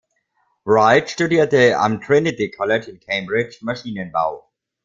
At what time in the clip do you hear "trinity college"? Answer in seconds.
2.01-2.89